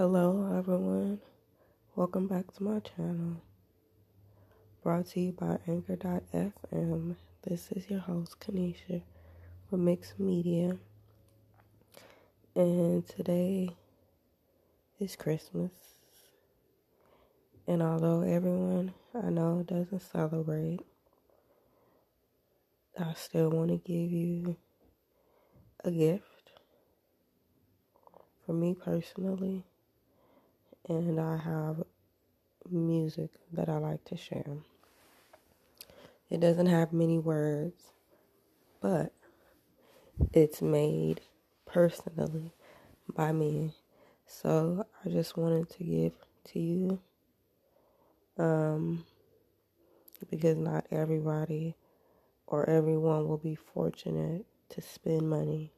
Hello, 0.00 0.50
everyone. 0.56 1.20
Welcome 1.94 2.26
back 2.26 2.50
to 2.54 2.62
my 2.62 2.80
channel. 2.80 3.42
Brought 4.82 5.08
to 5.08 5.20
you 5.20 5.32
by 5.32 5.58
Anchor.fm. 5.68 7.16
This 7.42 7.70
is 7.72 7.90
your 7.90 8.00
host, 8.00 8.40
Kanisha, 8.40 9.02
from 9.68 9.84
Mixed 9.84 10.18
Media. 10.18 10.78
And 12.56 13.06
today 13.06 13.76
is 14.98 15.16
Christmas. 15.16 15.70
And 17.68 17.82
although 17.82 18.22
everyone 18.22 18.94
I 19.14 19.28
know 19.28 19.62
doesn't 19.68 20.00
celebrate, 20.00 20.80
I 22.98 23.12
still 23.12 23.50
want 23.50 23.68
to 23.68 23.76
give 23.76 24.10
you 24.10 24.56
a 25.84 25.90
gift. 25.90 26.52
For 28.46 28.54
me 28.54 28.74
personally, 28.74 29.66
and 30.88 31.20
I 31.20 31.36
have 31.36 31.82
music 32.70 33.30
that 33.52 33.68
I 33.68 33.78
like 33.78 34.04
to 34.06 34.16
share. 34.16 34.56
It 36.28 36.40
doesn't 36.40 36.66
have 36.66 36.92
many 36.92 37.18
words, 37.18 37.92
but 38.80 39.12
it's 40.32 40.62
made 40.62 41.20
personally 41.66 42.52
by 43.14 43.32
me. 43.32 43.74
So 44.26 44.86
I 45.04 45.08
just 45.08 45.36
wanted 45.36 45.70
to 45.70 45.84
give 45.84 46.12
to 46.52 46.58
you 46.60 47.00
um, 48.38 49.04
because 50.30 50.56
not 50.56 50.86
everybody 50.90 51.76
or 52.46 52.68
everyone 52.68 53.28
will 53.28 53.38
be 53.38 53.54
fortunate 53.54 54.44
to 54.70 54.80
spend 54.80 55.28
money 55.28 55.72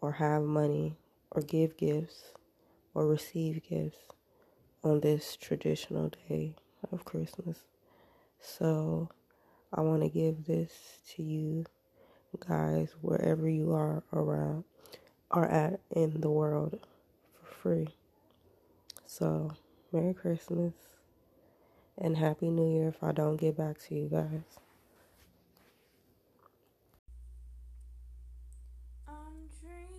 or 0.00 0.12
have 0.12 0.42
money 0.42 0.96
or 1.30 1.42
give 1.42 1.76
gifts 1.76 2.32
or 2.94 3.06
receive 3.06 3.62
gifts 3.68 3.98
on 4.84 5.00
this 5.00 5.36
traditional 5.36 6.10
day 6.28 6.54
of 6.90 7.04
Christmas. 7.04 7.58
So 8.40 9.08
I 9.72 9.80
want 9.80 10.02
to 10.02 10.08
give 10.08 10.46
this 10.46 10.72
to 11.14 11.22
you 11.22 11.64
guys 12.48 12.94
wherever 13.00 13.48
you 13.48 13.72
are 13.72 14.02
around 14.12 14.64
are 15.30 15.48
at 15.48 15.80
in 15.90 16.20
the 16.20 16.30
world 16.30 16.78
for 17.40 17.54
free. 17.54 17.88
So, 19.06 19.52
Merry 19.92 20.14
Christmas 20.14 20.72
and 21.98 22.16
Happy 22.16 22.48
New 22.48 22.70
Year 22.70 22.88
if 22.88 23.02
I 23.02 23.12
don't 23.12 23.36
get 23.36 23.56
back 23.56 23.78
to 23.88 23.94
you 23.94 24.08
guys. 24.08 24.58
I'm 29.06 29.14
dreaming. 29.60 29.91